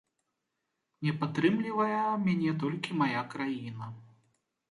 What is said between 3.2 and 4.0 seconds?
краіна.